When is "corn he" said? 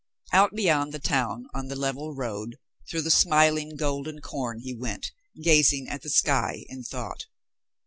4.19-4.73